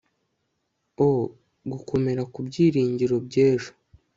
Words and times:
oh... 1.07 1.23
gukomera 1.71 2.23
ku 2.33 2.39
byiringiro 2.47 3.15
by'ejo.. 3.25 3.69